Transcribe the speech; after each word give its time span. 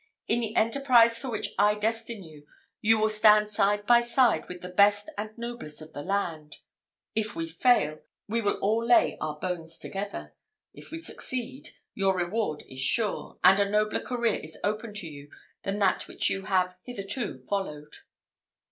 In 0.27 0.39
the 0.39 0.55
enterprise 0.55 1.19
for 1.19 1.29
which 1.29 1.49
I 1.59 1.75
destine 1.75 2.23
you, 2.23 2.47
you 2.81 2.97
will 2.99 3.07
stand 3.11 3.51
side 3.51 3.85
by 3.85 4.01
side 4.01 4.49
with 4.49 4.61
the 4.61 4.69
best 4.69 5.11
and 5.15 5.29
noblest 5.37 5.79
of 5.79 5.93
the 5.93 6.01
land. 6.01 6.57
If 7.13 7.35
we 7.35 7.47
fail, 7.47 7.99
we 8.27 8.41
will 8.41 8.57
all 8.63 8.83
lay 8.83 9.15
our 9.21 9.37
bones 9.37 9.77
together; 9.77 10.33
if 10.73 10.89
we 10.89 10.97
succeed, 10.97 11.75
your 11.93 12.17
reward 12.17 12.63
is 12.67 12.81
sure, 12.81 13.37
and 13.43 13.59
a 13.59 13.69
nobler 13.69 13.99
career 14.01 14.39
is 14.39 14.57
open 14.63 14.95
to 14.95 15.05
you 15.07 15.29
than 15.61 15.77
that 15.77 16.07
which 16.07 16.31
you 16.31 16.45
have 16.45 16.77
hitherto 16.83 17.37
followed." 17.37 17.97